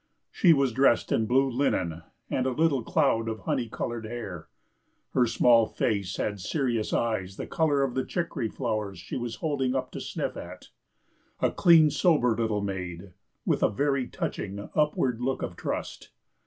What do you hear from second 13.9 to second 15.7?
touching upward look of